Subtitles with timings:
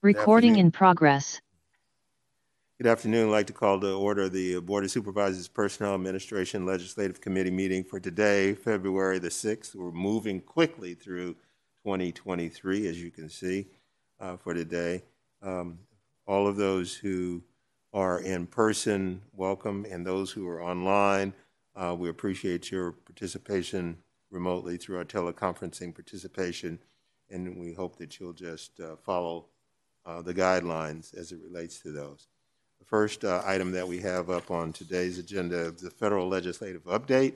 [0.00, 1.40] Recording in progress.
[2.80, 3.26] Good afternoon.
[3.26, 7.82] I'd like to call to order the Board of Supervisors Personnel Administration Legislative Committee meeting
[7.82, 9.74] for today, February the 6th.
[9.74, 11.34] We're moving quickly through
[11.82, 13.66] 2023, as you can see,
[14.20, 15.02] uh, for today.
[15.42, 15.80] Um,
[16.28, 17.42] all of those who
[17.92, 21.32] are in person, welcome, and those who are online,
[21.74, 23.98] uh, we appreciate your participation
[24.30, 26.78] remotely through our teleconferencing participation,
[27.30, 29.46] and we hope that you'll just uh, follow
[30.06, 32.28] uh, the guidelines as it relates to those.
[32.78, 36.84] The first uh, item that we have up on today's agenda is the federal legislative
[36.84, 37.34] update.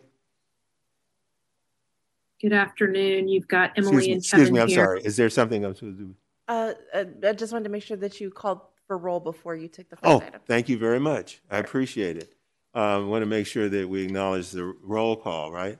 [2.40, 3.28] Good afternoon.
[3.28, 4.84] You've got Emily excuse me, and excuse Kevin me, I'm here.
[4.84, 5.02] sorry.
[5.02, 6.14] Is there something I'm supposed to do?
[6.48, 9.68] Uh, uh, I just wanted to make sure that you called for roll before you
[9.68, 10.40] took the first Oh, item.
[10.46, 11.40] thank you very much.
[11.50, 12.34] I appreciate it.
[12.74, 15.78] I um, want to make sure that we acknowledge the roll call, right?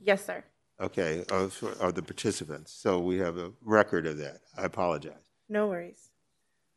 [0.00, 0.44] Yes, sir.
[0.80, 2.72] Okay, of, of the participants.
[2.72, 4.38] So we have a record of that.
[4.56, 5.29] I apologize.
[5.50, 6.08] No worries.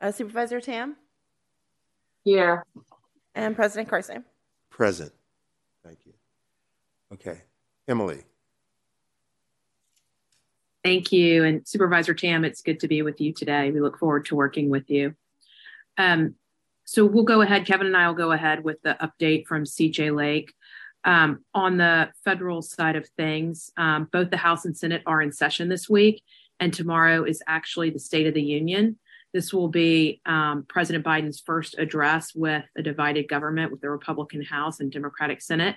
[0.02, 0.98] Uh, Supervisor Tam
[2.26, 2.66] Here.
[3.36, 4.26] and President Carson.
[4.72, 5.14] Present.
[5.86, 6.14] Thank you.
[7.14, 7.44] Okay.
[7.88, 8.24] Emily.
[10.84, 11.44] Thank you.
[11.44, 13.70] And Supervisor Tam, it's good to be with you today.
[13.70, 15.16] We look forward to working with you.
[15.98, 16.36] Um,
[16.84, 20.14] so we'll go ahead, Kevin and I will go ahead with the update from CJ
[20.16, 20.52] Lake.
[21.06, 25.32] Um, on the federal side of things, um, both the House and Senate are in
[25.32, 26.24] session this week,
[26.64, 28.98] and tomorrow is actually the State of the Union.
[29.34, 34.42] This will be um, President Biden's first address with a divided government with the Republican
[34.42, 35.76] House and Democratic Senate.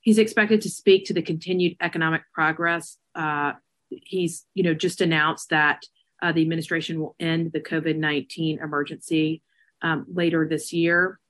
[0.00, 2.96] He's expected to speak to the continued economic progress.
[3.14, 3.52] Uh,
[3.90, 5.82] he's, you know, just announced that
[6.22, 9.42] uh, the administration will end the COVID 19 emergency
[9.82, 11.20] um, later this year.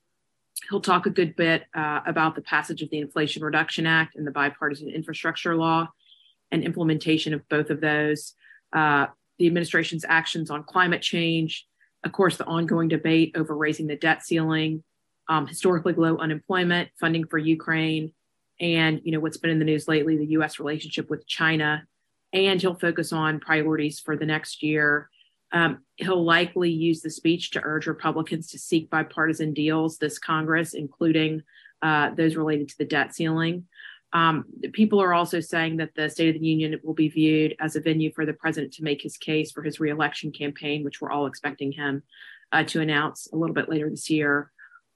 [0.70, 4.24] He'll talk a good bit uh, about the passage of the Inflation Reduction Act and
[4.24, 5.88] the bipartisan infrastructure law
[6.52, 8.34] and implementation of both of those,
[8.76, 9.06] uh,
[9.38, 11.66] the administration's actions on climate change,
[12.04, 14.84] of course, the ongoing debate over raising the debt ceiling,
[15.28, 18.12] um, historically low unemployment, funding for Ukraine,
[18.60, 20.60] and you know what's been in the news lately, the U.S.
[20.60, 21.84] relationship with China.
[22.32, 25.08] And he'll focus on priorities for the next year
[25.52, 30.74] um, he'll likely use the speech to urge Republicans to seek bipartisan deals this Congress,
[30.74, 31.42] including
[31.82, 33.64] uh, those related to the debt ceiling.
[34.16, 37.76] Um, people are also saying that the State of the Union will be viewed as
[37.76, 41.10] a venue for the president to make his case for his reelection campaign, which we're
[41.10, 42.02] all expecting him
[42.50, 44.50] uh, to announce a little bit later this year.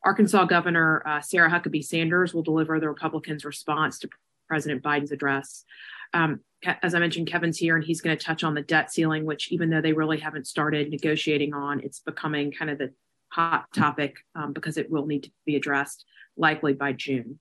[0.06, 4.08] Arkansas Governor uh, Sarah Huckabee Sanders will deliver the Republicans' response to
[4.48, 5.66] President Biden's address.
[6.14, 6.40] Um,
[6.82, 9.52] as I mentioned, Kevin's here and he's going to touch on the debt ceiling, which
[9.52, 12.90] even though they really haven't started negotiating on, it's becoming kind of the
[13.28, 16.06] hot topic um, because it will need to be addressed
[16.38, 17.38] likely by June.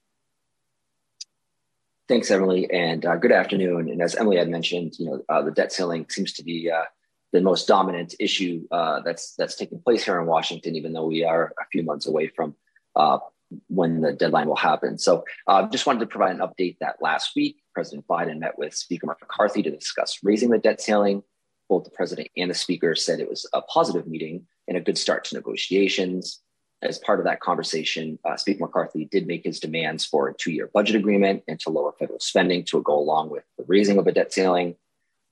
[2.09, 3.87] Thanks, Emily, and uh, good afternoon.
[3.87, 6.85] And as Emily had mentioned, you know, uh, the debt ceiling seems to be uh,
[7.33, 11.23] the most dominant issue uh, that's that's taking place here in Washington, even though we
[11.23, 12.55] are a few months away from
[12.95, 13.19] uh,
[13.67, 14.97] when the deadline will happen.
[14.97, 18.73] So, I just wanted to provide an update that last week President Biden met with
[18.73, 21.21] Speaker McCarthy to discuss raising the debt ceiling.
[21.69, 24.97] Both the president and the speaker said it was a positive meeting and a good
[24.97, 26.41] start to negotiations.
[26.81, 30.51] As part of that conversation, uh, Speaker McCarthy did make his demands for a two
[30.51, 34.07] year budget agreement and to lower federal spending to go along with the raising of
[34.07, 34.75] a debt ceiling.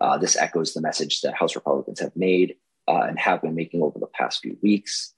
[0.02, 2.56] Uh, this echoes the message that House Republicans have made
[2.88, 5.14] uh, and have been making over the past few weeks.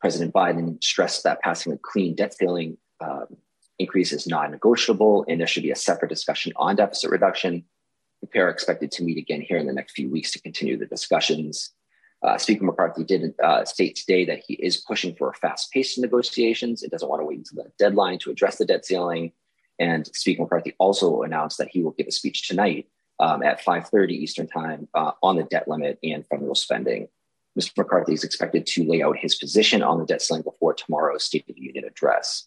[0.00, 3.36] President Biden stressed that passing a clean debt ceiling um,
[3.78, 7.64] increase is non-negotiable, and there should be a separate discussion on deficit reduction.
[8.20, 10.76] The pair are expected to meet again here in the next few weeks to continue
[10.76, 11.72] the discussions.
[12.22, 16.82] Uh, Speaker McCarthy did uh, state today that he is pushing for fast paced negotiations.
[16.82, 19.32] It doesn't want to wait until the deadline to address the debt ceiling.
[19.78, 22.88] And Speaker McCarthy also announced that he will give a speech tonight
[23.20, 27.08] um, at 5.30 Eastern time uh, on the debt limit and federal spending.
[27.58, 27.78] Mr.
[27.78, 31.48] McCarthy is expected to lay out his position on the debt ceiling before tomorrow's State
[31.48, 32.46] of the Union address.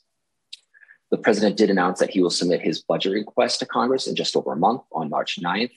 [1.12, 4.36] The president did announce that he will submit his budget request to Congress in just
[4.36, 5.72] over a month on March 9th.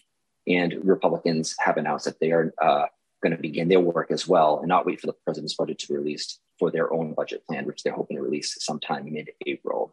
[0.47, 2.87] And Republicans have announced that they are uh,
[3.25, 5.89] going to begin their work as well and not wait for the president's budget to
[5.89, 9.93] be released for their own budget plan, which they're hoping to release sometime mid April.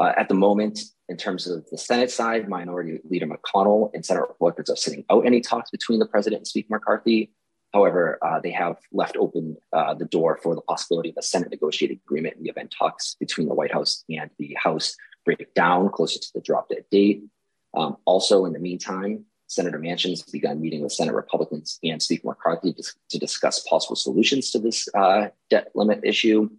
[0.00, 4.22] Uh, at the moment, in terms of the Senate side, Minority Leader McConnell and Senate
[4.22, 7.30] Republicans are sitting out any talks between the president and Speaker McCarthy.
[7.72, 11.50] However, uh, they have left open uh, the door for the possibility of a Senate
[11.50, 15.90] negotiated agreement in the event talks between the White House and the House break down
[15.90, 17.24] closer to the drop dead date.
[17.76, 22.28] Um, also, in the meantime, Senator Manchin has begun meeting with Senate Republicans and Speaker
[22.28, 26.50] McCarthy to, to discuss possible solutions to this uh, debt limit issue.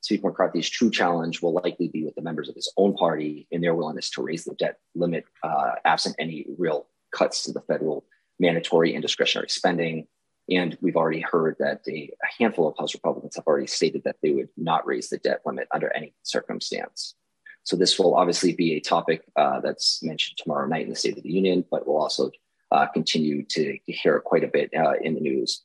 [0.00, 3.60] Speaker McCarthy's true challenge will likely be with the members of his own party in
[3.60, 8.04] their willingness to raise the debt limit uh, absent any real cuts to the federal
[8.38, 10.06] mandatory and discretionary spending
[10.50, 14.16] And we've already heard that a, a handful of House Republicans have already stated that
[14.22, 17.14] they would not raise the debt limit under any circumstance.
[17.62, 21.16] So this will obviously be a topic uh, that's mentioned tomorrow night in the State
[21.16, 22.30] of the Union, but we'll also
[22.74, 25.62] uh, continue to hear quite a bit uh, in the news.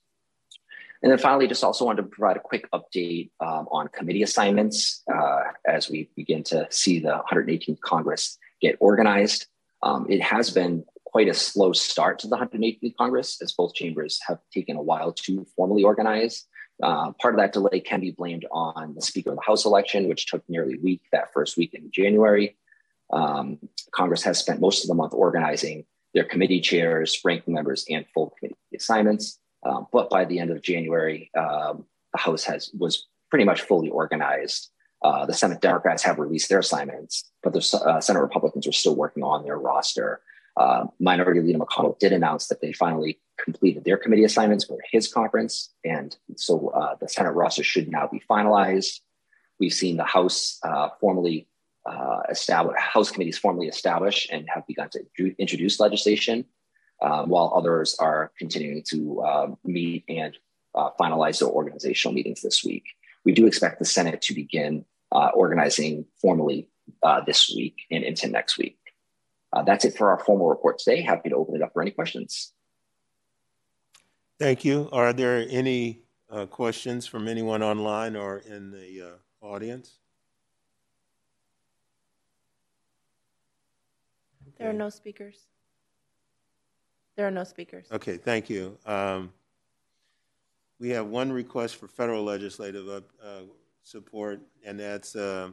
[1.02, 5.02] And then finally, just also wanted to provide a quick update um, on committee assignments
[5.12, 9.48] uh, as we begin to see the 118th Congress get organized.
[9.82, 14.20] Um, it has been quite a slow start to the 118th Congress, as both chambers
[14.28, 16.46] have taken a while to formally organize.
[16.84, 20.08] Uh, part of that delay can be blamed on the Speaker of the House election,
[20.08, 22.58] which took nearly a week that first week in January.
[23.12, 23.58] Um,
[23.92, 28.34] Congress has spent most of the month organizing their committee chairs, ranking members, and full
[28.38, 29.40] committee assignments.
[29.64, 33.90] Um, but by the end of January, um, the House has was pretty much fully
[33.90, 34.70] organized.
[35.02, 38.96] Uh, the Senate Democrats have released their assignments, but the uh, Senate Republicans are still
[38.96, 40.22] working on their roster.
[40.58, 45.08] Uh, Minority Leader McConnell did announce that they finally completed their committee assignments for his
[45.12, 49.00] conference, and so uh, the Senate roster should now be finalized.
[49.60, 51.48] We've seen the House uh, formally
[51.86, 52.20] uh,
[52.78, 56.46] House committees formally established and have begun to introduce legislation
[57.02, 60.38] um, while others are continuing to uh, meet and
[60.76, 62.84] uh, finalize their organizational meetings this week.
[63.26, 66.70] We do expect the Senate to begin uh, organizing formally
[67.04, 68.78] uh, this week and into next week.
[69.52, 71.02] Uh, that's it for our formal report today.
[71.02, 72.54] Happy to open it up for any questions.
[74.40, 74.90] Thank you.
[74.92, 79.99] Are there any uh, questions from anyone online or in the audience?
[84.60, 85.48] There are no speakers.
[87.16, 87.88] There are no speakers.
[87.92, 88.78] Okay, thank you.
[88.86, 89.32] Um,
[90.80, 93.42] we have one request for federal legislative uh,
[93.84, 95.50] support, and that's uh,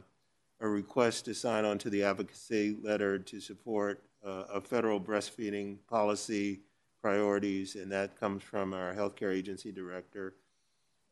[0.59, 5.77] a request to sign on to the advocacy letter to support uh, a federal breastfeeding
[5.89, 6.59] policy
[7.01, 10.35] priorities, and that comes from our healthcare agency director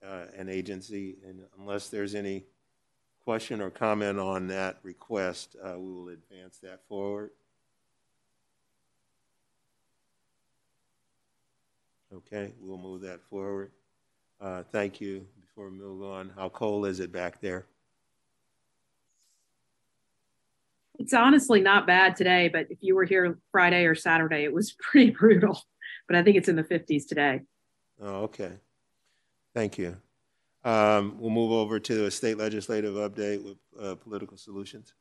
[0.06, 1.16] uh, and agency.
[1.26, 2.44] And unless there's any
[3.24, 7.32] question or comment on that request, uh, we will advance that forward.
[12.16, 13.72] Okay, we'll move that forward.
[14.40, 15.26] Uh, thank you.
[15.40, 17.66] Before we move on, how cold is it back there?
[20.98, 24.72] It's honestly not bad today, but if you were here Friday or Saturday, it was
[24.80, 25.62] pretty brutal.
[26.08, 27.42] But I think it's in the 50s today.
[28.02, 28.54] Oh, okay.
[29.54, 29.98] Thank you.
[30.64, 34.94] Um, we'll move over to a state legislative update with uh, political solutions.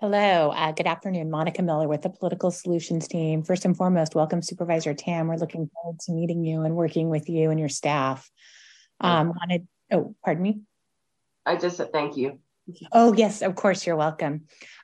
[0.00, 1.30] Hello, uh, good afternoon.
[1.30, 3.42] Monica Miller with the Political Solutions team.
[3.42, 5.28] First and foremost, welcome Supervisor Tam.
[5.28, 8.30] We're looking forward to meeting you and working with you and your staff.
[9.00, 10.60] Um, wanted, oh, pardon me?
[11.44, 12.38] I just said thank you.
[12.92, 14.42] Oh, yes, of course, you're welcome.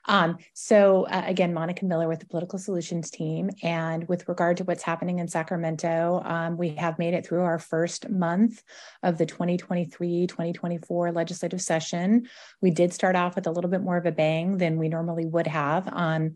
[0.09, 3.49] Um, so, uh, again, Monica Miller with the Political Solutions team.
[3.61, 7.59] And with regard to what's happening in Sacramento, um, we have made it through our
[7.59, 8.63] first month
[9.03, 12.27] of the 2023 2024 legislative session.
[12.61, 15.25] We did start off with a little bit more of a bang than we normally
[15.25, 16.35] would have, um,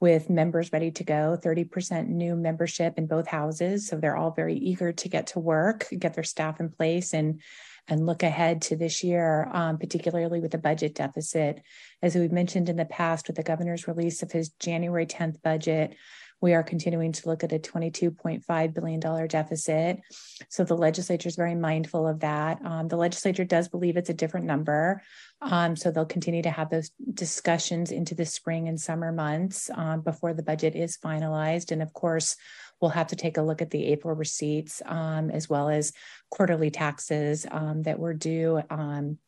[0.00, 3.88] with members ready to go 30% new membership in both houses.
[3.88, 7.40] So, they're all very eager to get to work, get their staff in place, and
[7.88, 11.62] and look ahead to this year, um, particularly with the budget deficit.
[12.02, 15.94] As we've mentioned in the past, with the governor's release of his January 10th budget,
[16.40, 20.00] we are continuing to look at a $22.5 billion deficit.
[20.48, 22.60] So the legislature is very mindful of that.
[22.62, 25.02] Um, the legislature does believe it's a different number.
[25.40, 30.02] Um, so they'll continue to have those discussions into the spring and summer months um,
[30.02, 31.72] before the budget is finalized.
[31.72, 32.36] And of course,
[32.80, 35.92] we'll have to take a look at the April receipts um, as well as
[36.30, 39.18] quarterly taxes um, that were due um,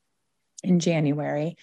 [0.62, 1.56] in January.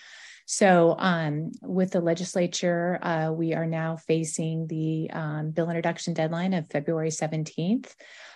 [0.48, 6.54] So, um, with the legislature, uh, we are now facing the um, bill introduction deadline
[6.54, 7.92] of February 17th.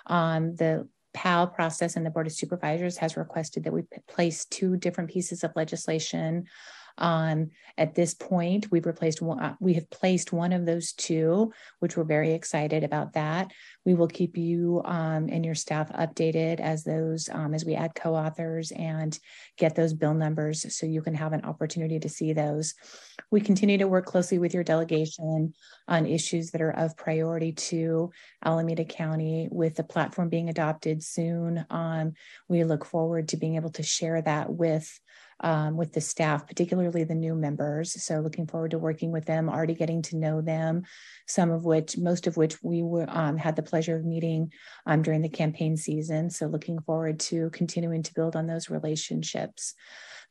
[0.08, 4.76] Um, the PAL process and the Board of Supervisors has requested that we place two
[4.78, 6.46] different pieces of legislation
[7.00, 11.52] um, at this point, we've replaced one, uh, we have placed one of those two,
[11.80, 13.52] which we're very excited about that.
[13.86, 17.96] We will keep you um, and your staff updated as those, um, as we add
[17.96, 19.18] co-authors and
[19.58, 22.76] get those bill numbers so you can have an opportunity to see those.
[23.32, 25.54] We continue to work closely with your delegation
[25.88, 28.12] on issues that are of priority to
[28.44, 31.66] Alameda County with the platform being adopted soon.
[31.70, 32.14] Um,
[32.50, 35.00] we look forward to being able to share that with
[35.42, 38.02] um, with the staff, particularly the new members.
[38.04, 40.84] So looking forward to working with them, already getting to know them,
[41.28, 44.52] some of which, most of which we were, um, had the pleasure of meeting
[44.86, 46.30] um, during the campaign season.
[46.30, 49.76] So looking forward to continuing to build on those relationships.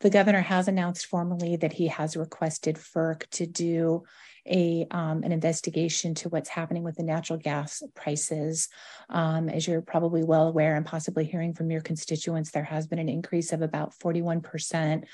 [0.01, 4.05] The governor has announced formally that he has requested FERC to do
[4.49, 8.69] a um, an investigation to what's happening with the natural gas prices.
[9.09, 12.99] Um, as you're probably well aware and possibly hearing from your constituents, there has been
[12.99, 15.05] an increase of about 41%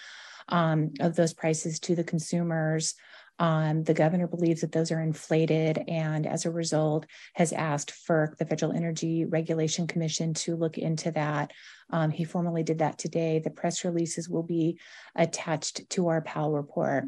[0.48, 2.94] um, of those prices to the consumers.
[3.38, 8.36] Um, the governor believes that those are inflated and as a result has asked FERC,
[8.36, 11.50] the Federal Energy Regulation Commission, to look into that.
[11.90, 13.40] Um, he formally did that today.
[13.40, 14.78] The press releases will be
[15.16, 17.04] attached to our PAL report.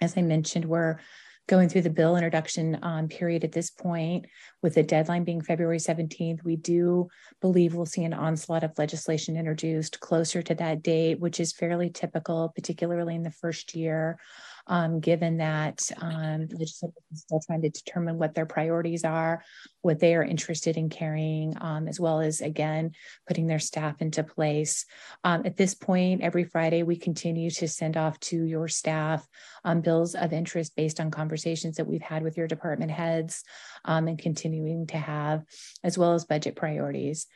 [0.00, 0.98] As I mentioned, we're
[1.46, 4.26] going through the bill introduction um, period at this point,
[4.62, 7.08] with the deadline being February 17th, we do
[7.40, 11.90] believe we'll see an onslaught of legislation introduced closer to that date, which is fairly
[11.90, 14.18] typical, particularly in the first year
[14.66, 19.42] um, given that um, legislators are still trying to determine what their priorities are,
[19.82, 22.92] what they are interested in carrying, um, as well as, again,
[23.28, 24.86] putting their staff into place.
[25.22, 29.26] Um, at this point, every Friday, we continue to send off to your staff
[29.64, 33.44] um, bills of interest based on conversations that we've had with your department heads
[33.84, 35.44] um, and continuing to have,
[35.82, 37.26] as well as budget priorities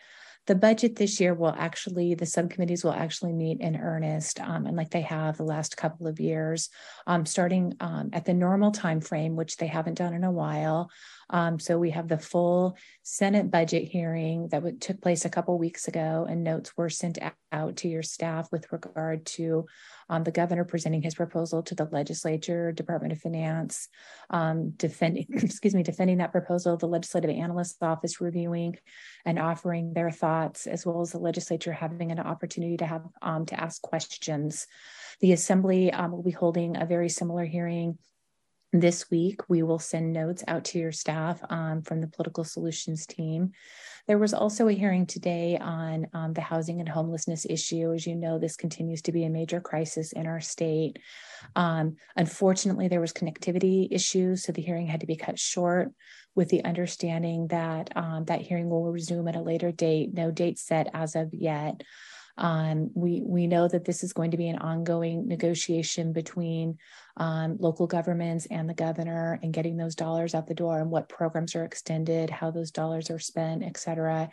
[0.49, 4.77] the budget this year will actually the subcommittees will actually meet in earnest um, and
[4.77, 6.71] like they have the last couple of years
[7.07, 10.91] um, starting um, at the normal time frame which they haven't done in a while
[11.31, 15.59] um, so we have the full Senate budget hearing that w- took place a couple
[15.59, 17.19] weeks ago, and notes were sent
[17.53, 19.67] out to your staff with regard to
[20.09, 23.89] um, the governor presenting his proposal to the legislature, Department of Finance,
[24.31, 28.77] um, defending, excuse me, defending that proposal, the legislative analyst's office reviewing
[29.27, 33.45] and offering their thoughts, as well as the legislature having an opportunity to have um,
[33.47, 34.67] to ask questions.
[35.21, 37.99] The assembly um, will be holding a very similar hearing
[38.73, 43.07] this week, we will send notes out to your staff um, from the political solutions
[43.07, 43.53] team.
[44.07, 47.93] There was also a hearing today on um, the housing and homelessness issue.
[47.95, 50.99] As you know, this continues to be a major crisis in our state.
[51.57, 55.93] Um, unfortunately, there was connectivity issues, so the hearing had to be cut short
[56.35, 60.13] with the understanding that um, that hearing will resume at a later date.
[60.13, 61.83] No date set as of yet.
[62.39, 66.79] Um, we we know that this is going to be an ongoing negotiation between
[67.17, 71.09] um, local governments and the governor, and getting those dollars out the door, and what
[71.09, 74.31] programs are extended, how those dollars are spent, et cetera.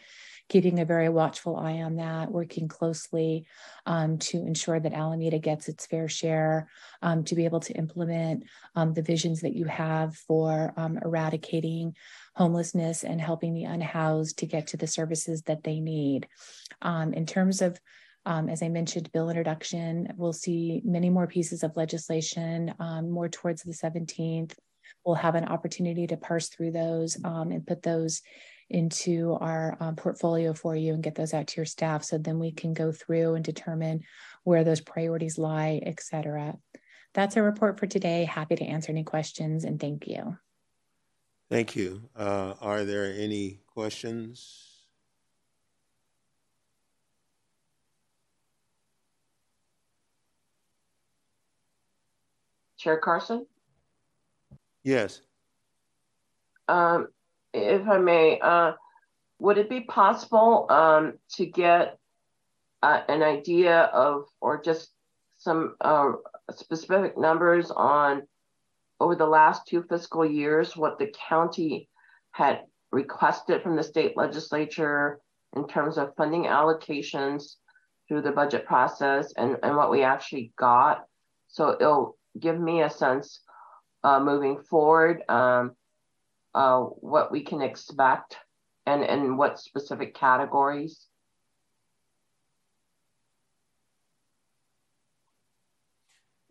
[0.48, 3.48] Keeping a very watchful eye on that, working closely
[3.88, 6.70] um, to ensure that Alameda gets its fair share,
[7.02, 8.44] um, to be able to implement
[8.76, 11.96] um, the visions that you have for um, eradicating
[12.36, 16.28] homelessness and helping the unhoused to get to the services that they need.
[16.82, 17.80] Um, in terms of
[18.26, 23.30] um, as I mentioned, bill introduction, we'll see many more pieces of legislation um, more
[23.30, 24.54] towards the 17th.
[25.06, 28.24] We'll have an opportunity to parse through those um, and put those
[28.72, 32.40] into our um, portfolio for you and get those out to your staff so then
[32.40, 34.02] we can go through and determine
[34.44, 36.58] where those priorities lie, et cetera.
[37.14, 38.26] That's our report for today.
[38.26, 40.38] Happy to answer any questions and thank you.
[41.50, 42.10] Thank you.
[42.16, 44.75] Uh, are there any questions?
[52.86, 53.48] Chair Carson?
[54.84, 55.22] Yes.
[56.68, 57.08] Um,
[57.52, 58.74] if I may, uh,
[59.40, 61.98] would it be possible um, to get
[62.84, 64.92] uh, an idea of, or just
[65.40, 66.12] some uh,
[66.52, 68.22] specific numbers on
[69.00, 71.90] over the last two fiscal years, what the county
[72.34, 72.62] had
[72.92, 75.20] requested from the state legislature
[75.56, 77.56] in terms of funding allocations
[78.08, 81.06] through the budget process and, and what we actually got.
[81.48, 83.42] So it'll give me a sense
[84.04, 85.76] uh, moving forward um,
[86.54, 88.38] uh, what we can expect
[88.86, 91.08] and, and what specific categories.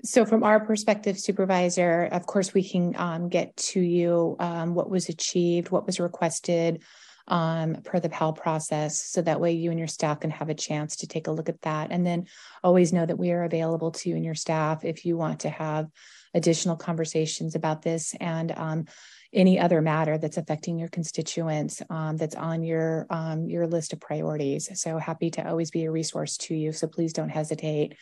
[0.02, 4.90] So, from our perspective, supervisor, of course, we can um, get to you um, what
[4.90, 6.82] was achieved, what was requested
[7.28, 9.02] um, per the PAL process.
[9.02, 11.48] So that way you and your staff can have a chance to take a look
[11.48, 11.90] at that.
[11.90, 12.26] And then
[12.62, 15.50] always know that we are available to you and your staff if you want to
[15.50, 15.88] have
[16.34, 18.84] additional conversations about this and um,
[19.32, 24.00] any other matter that's affecting your constituents um, that's on your um, your list of
[24.00, 24.68] priorities.
[24.80, 26.72] So happy to always be a resource to you.
[26.72, 27.96] So please don't hesitate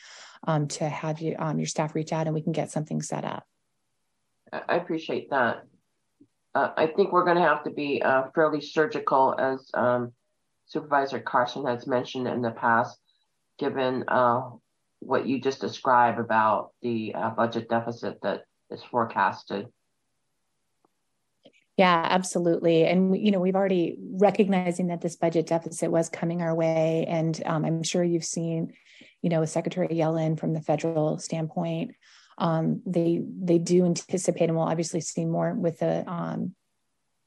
[0.46, 3.24] um, to have you um, your staff reach out and we can get something set
[3.24, 3.46] up.
[4.52, 5.64] I appreciate that.
[6.54, 10.12] Uh, I think we're going to have to be uh, fairly surgical, as um,
[10.66, 12.98] Supervisor Carson has mentioned in the past,
[13.58, 14.50] given uh,
[15.00, 19.68] what you just described about the uh, budget deficit that is forecasted.
[21.78, 22.84] Yeah, absolutely.
[22.84, 27.06] And, you know, we've already recognizing that this budget deficit was coming our way.
[27.08, 28.74] And um, I'm sure you've seen,
[29.22, 31.92] you know, Secretary Yellen from the federal standpoint,
[32.38, 36.54] um, they they do anticipate, and we'll obviously see more with the um,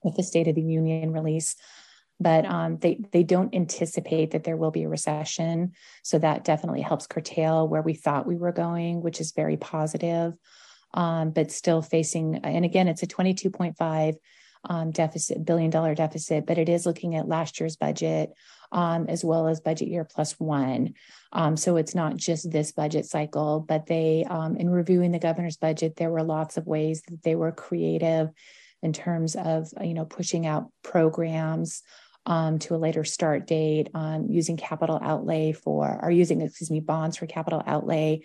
[0.04, 1.56] with the State of the Union release.
[2.20, 6.82] But um, they they don't anticipate that there will be a recession, so that definitely
[6.82, 10.34] helps curtail where we thought we were going, which is very positive
[10.96, 14.16] um, but still facing, and again, it's a 22.5
[14.70, 18.32] um, deficit, billion dollar deficit, but it is looking at last year's budget
[18.72, 20.94] um, as well as budget year plus one.
[21.32, 25.58] Um, so it's not just this budget cycle, but they, um, in reviewing the governor's
[25.58, 28.30] budget, there were lots of ways that they were creative
[28.82, 31.84] in terms of, you know, pushing out programs
[32.26, 36.80] um, to a later start date, um, using capital outlay for, or using, excuse me,
[36.80, 38.22] bonds for capital outlay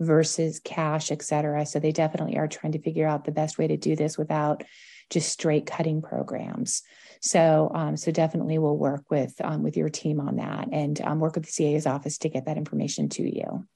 [0.00, 1.66] versus cash, et cetera.
[1.66, 4.62] So they definitely are trying to figure out the best way to do this without
[5.10, 6.82] just straight cutting programs.
[7.20, 11.20] So, um, so definitely we'll work with um, with your team on that and um,
[11.20, 13.66] work with the CA's office to get that information to you.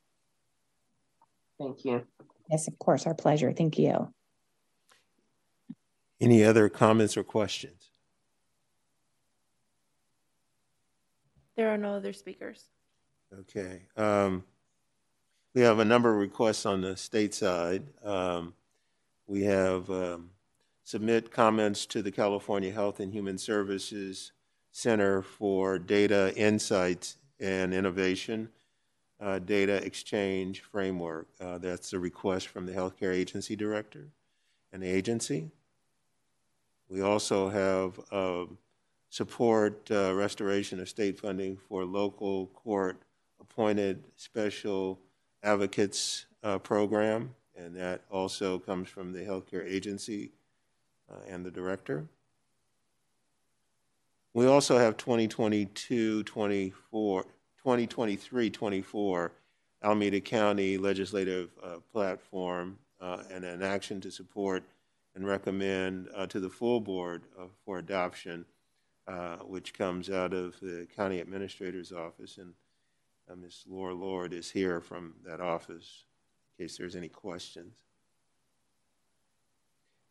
[1.59, 2.07] Thank you.
[2.51, 3.53] Yes, of course, our pleasure.
[3.53, 4.13] Thank you.
[6.21, 7.91] Any other comments or questions?
[11.57, 12.65] There are no other speakers.
[13.41, 13.83] Okay.
[13.97, 14.45] Um,
[15.55, 17.85] we have a number of requests on the state side.
[18.05, 18.55] Um,
[19.27, 20.31] we have um,
[20.85, 24.33] submit comments to the California Health and Human Services
[24.71, 28.49] Center for Data Insights and Innovation
[29.23, 31.29] uh, Data Exchange Framework.
[31.41, 34.09] Uh, that's a request from the Healthcare Agency Director
[34.73, 35.51] and the agency.
[36.89, 38.47] We also have uh,
[39.11, 43.03] support uh, restoration of state funding for local court
[43.41, 44.99] appointed special
[45.43, 50.33] advocates uh, program, and that also comes from the healthcare agency
[51.29, 52.07] and the director.
[54.35, 59.33] We also have 2022 24, 2023 24
[59.83, 64.63] Alameda County Legislative uh, Platform uh, and an action to support
[65.15, 68.47] and recommend uh, to the full board uh, for adoption,
[69.45, 72.39] which comes out of the county administrator's office.
[72.39, 72.55] And
[73.31, 73.65] uh, Ms.
[73.69, 76.05] Laura Lord is here from that office
[76.59, 77.75] in case there's any questions.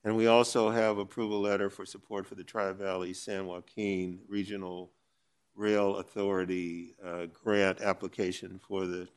[0.04, 4.92] And we also have approval letter for support for the Tri-Valley San Joaquin Regional
[5.56, 9.08] Rail Authority uh, grant application for the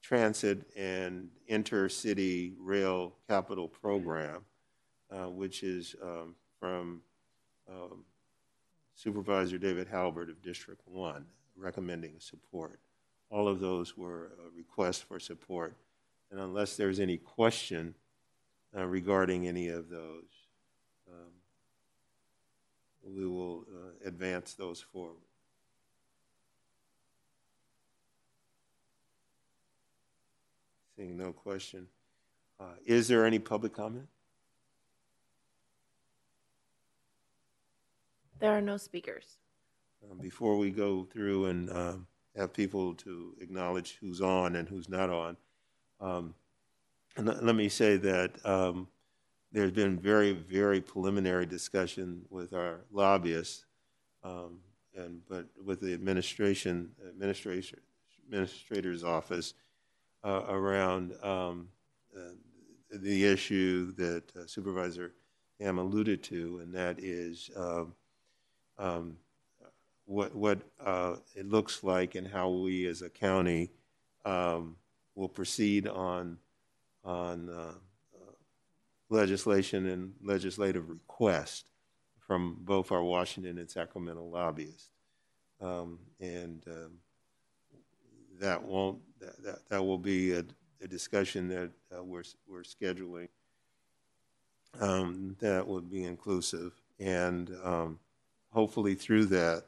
[0.00, 4.44] Transit and Intercity Rail Capital Program,
[5.10, 7.02] uh, which is um, from
[7.68, 8.04] um,
[8.94, 11.26] Supervisor David Haubert of District 1,
[11.56, 12.80] recommending support.
[13.28, 15.76] All of those were uh, requests for support.
[16.30, 17.94] And unless there's any question
[18.76, 20.24] uh, regarding any of those,
[21.08, 21.30] um,
[23.02, 25.16] we will uh, advance those forward.
[30.96, 31.86] Seeing no question.
[32.58, 34.08] Uh, is there any public comment?
[38.38, 39.36] There are no speakers.
[40.02, 44.88] Uh, before we go through and um, have people to acknowledge who's on and who's
[44.88, 45.36] not on.
[46.00, 46.34] Um,
[47.16, 48.88] and let me say that um,
[49.50, 53.64] there's been very, very preliminary discussion with our lobbyists,
[54.22, 54.58] um,
[54.94, 57.80] and but with the administration, administration,
[58.26, 59.54] administrator's office
[60.24, 61.68] uh, around um,
[62.14, 62.32] uh,
[62.90, 65.12] the issue that uh, Supervisor
[65.58, 67.94] Tam alluded to, and that is um,
[68.78, 69.16] um,
[70.04, 73.70] what what uh, it looks like and how we as a county
[74.26, 74.76] um,
[75.14, 76.36] will proceed on
[77.06, 77.72] on uh,
[78.14, 78.32] uh,
[79.08, 81.64] legislation and legislative requests
[82.18, 84.90] from both our Washington and Sacramento lobbyists,
[85.60, 86.90] um, and um,
[88.40, 90.44] that won't that, that, that will be a,
[90.82, 93.28] a discussion that uh, we're we're scheduling
[94.80, 96.72] um, that would be inclusive.
[96.98, 97.98] And um,
[98.50, 99.64] hopefully through that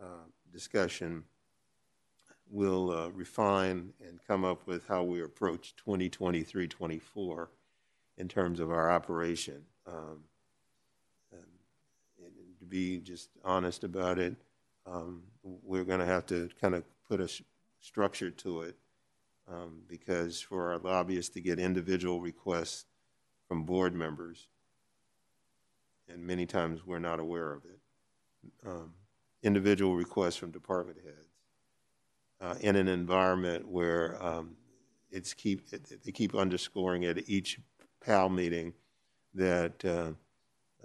[0.00, 1.24] uh, discussion,
[2.50, 7.50] we'll uh, refine and come up with how we approach 2023 24
[8.16, 9.64] in terms of our operation.
[9.86, 10.24] Um,
[12.58, 14.34] to be just honest about it,
[14.86, 17.28] um, we're going to have to kind of put a
[17.80, 18.76] structure to it
[19.48, 22.86] um, because for our lobbyists to get individual requests
[23.46, 24.48] from board members,
[26.08, 27.78] and many times we're not aware of it.
[28.66, 28.94] Um,
[29.42, 31.27] individual requests from department heads
[32.40, 34.56] uh, in an environment where um,
[35.10, 37.60] it's keep they keep underscoring at each
[38.04, 38.72] PAL meeting
[39.34, 40.12] that uh,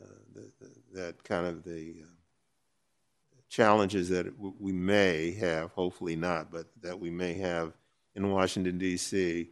[0.01, 4.27] uh, the, the, that kind of the uh, challenges that
[4.59, 7.73] we may have, hopefully not, but that we may have
[8.15, 9.49] in Washington, D.C.,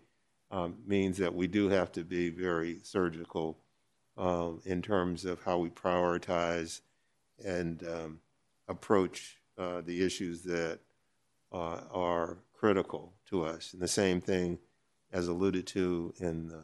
[0.51, 3.57] um, means that we do have to be very surgical
[4.17, 6.81] um, in terms of how we prioritize
[7.43, 8.19] and um,
[8.67, 10.79] approach uh, the issues that
[11.51, 13.73] uh, are critical to us.
[13.73, 14.59] And the same thing
[15.11, 16.63] as alluded to in the,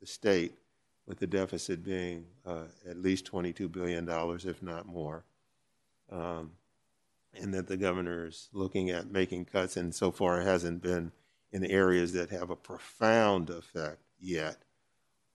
[0.00, 0.58] the state,
[1.06, 4.06] with the deficit being uh, at least $22 billion,
[4.46, 5.24] if not more.
[6.12, 6.52] Um,
[7.34, 11.12] and that the governor is looking at making cuts, and so far hasn't been
[11.50, 14.64] in areas that have a profound effect yet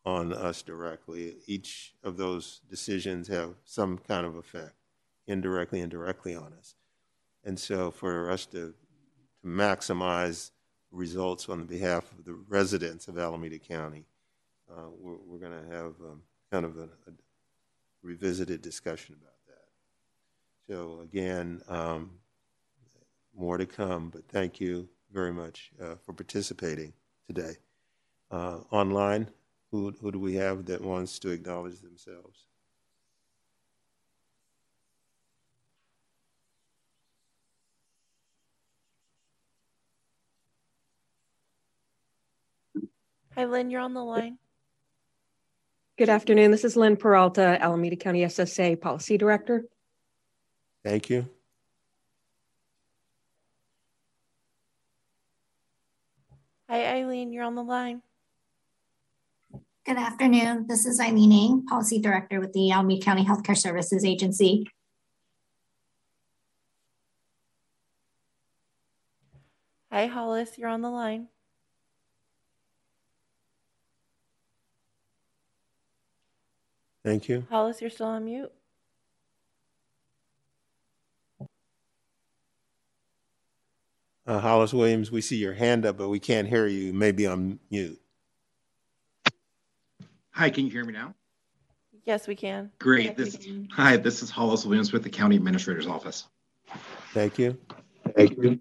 [0.06, 1.38] on us directly.
[1.47, 4.75] Each of those decisions have some kind of effect,
[5.27, 6.75] indirectly and directly on us.
[7.43, 8.73] And so for us to,
[9.43, 10.51] to maximize
[10.91, 14.06] results on behalf of the residents of Alameda County,
[14.71, 17.13] uh, we're, we're going to have um, kind of a, a,
[18.01, 20.73] revisited discussion about that.
[20.73, 22.12] So again, um,
[23.34, 26.91] more to come, but thank you very much uh, for participating
[27.27, 27.56] today.
[28.29, 29.29] Uh, online,
[29.71, 32.47] who, who do we have that wants to acknowledge themselves?
[43.36, 44.38] Hi, Lynn, you're on the line.
[45.98, 46.52] Good afternoon.
[46.52, 49.65] This is Lynn Peralta, Alameda County SSA Policy Director.
[50.84, 51.28] Thank you.
[56.69, 58.04] Hi, Eileen, you're on the line.
[59.86, 60.65] Good afternoon.
[60.67, 64.65] This is Eileen Ng, Policy Director with the Alameda County Healthcare Services Agency.
[69.91, 71.30] Hi, Hollis, you're on the line.
[77.04, 77.46] Thank you.
[77.50, 78.52] Hollis, you're still on mute.
[84.26, 86.94] Uh, Hollis Williams, we see your hand up, but we can't hear you.
[86.94, 88.00] Maybe on mute.
[90.32, 91.13] Hi, can you hear me now?
[92.06, 92.72] Yes, we can.
[92.80, 93.06] Great.
[93.06, 93.68] Yes, This can.
[93.72, 96.28] hi, this is Hollis Williams with the County Administrator's Office.
[97.13, 97.58] Thank you.
[98.16, 98.60] Thank you.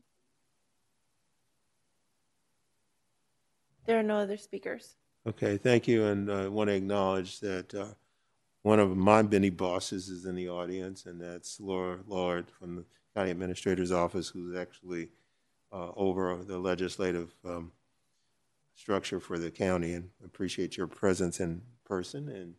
[3.86, 4.96] There are no other speakers.
[5.26, 6.04] Okay, thank you.
[6.06, 7.86] And I want to acknowledge that uh,
[8.62, 12.84] one of my many bosses is in the audience, and that's Laura Lord from the
[13.14, 15.08] County Administrator's Office, who's actually
[15.72, 17.72] uh, over the legislative um,
[18.74, 19.94] structure for the county.
[19.94, 22.28] And appreciate your presence in person.
[22.28, 22.54] And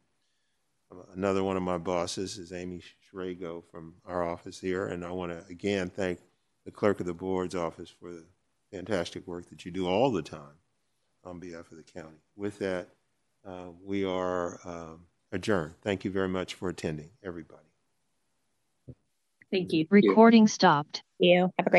[1.15, 4.87] another one of my bosses is Amy Shrago from our office here.
[4.87, 6.19] And I want to again thank
[6.65, 8.25] the Clerk of the Board's office for the
[8.71, 10.57] fantastic work that you do all the time
[11.23, 12.17] on behalf of the county.
[12.35, 12.89] With that,
[13.45, 15.01] uh, we are um,
[15.33, 15.73] adjourned.
[15.81, 17.59] Thank you very much for attending, everybody.
[19.51, 19.85] Thank you.
[19.89, 21.03] Recording stopped.
[21.19, 21.71] You have a great